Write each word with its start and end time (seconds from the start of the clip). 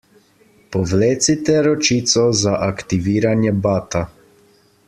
Povlecite 0.75 1.57
ročico 1.67 2.25
za 2.41 2.57
aktiviranje 2.71 3.57
bata. 3.67 4.07